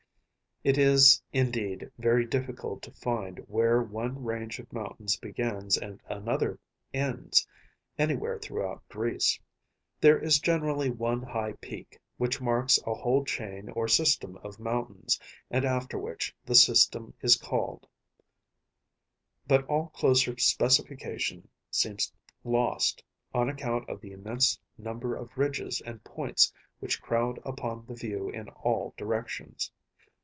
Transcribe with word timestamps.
It 0.63 0.77
is, 0.77 1.19
indeed, 1.33 1.89
very 1.97 2.23
difficult 2.23 2.83
to 2.83 2.91
find 2.91 3.39
where 3.47 3.81
one 3.81 4.23
range 4.23 4.59
of 4.59 4.71
mountains 4.71 5.17
begins 5.17 5.75
and 5.75 5.99
another 6.07 6.59
ends, 6.93 7.47
anywhere 7.97 8.37
throughout 8.37 8.87
Greece. 8.87 9.39
There 9.99 10.19
is 10.19 10.37
generally 10.37 10.91
one 10.91 11.23
high 11.23 11.53
peak, 11.61 11.97
which 12.17 12.39
marks 12.39 12.77
a 12.85 12.93
whole 12.93 13.25
chain 13.25 13.69
or 13.71 13.87
system 13.87 14.37
of 14.43 14.59
mountains, 14.59 15.19
and 15.49 15.65
after 15.65 15.97
which 15.97 16.35
the 16.45 16.53
system 16.53 17.15
is 17.21 17.37
called; 17.37 17.87
but 19.47 19.65
all 19.65 19.87
closer 19.87 20.37
specification 20.37 21.47
seems 21.71 22.13
lost, 22.43 23.03
on 23.33 23.49
account 23.49 23.89
of 23.89 23.99
the 23.99 24.11
immense 24.11 24.59
number 24.77 25.15
of 25.15 25.35
ridges 25.35 25.81
and 25.87 26.03
points 26.03 26.53
which 26.77 27.01
crowd 27.01 27.39
upon 27.43 27.83
the 27.87 27.95
view 27.95 28.29
in 28.29 28.47
all 28.49 28.93
directions. 28.95 29.71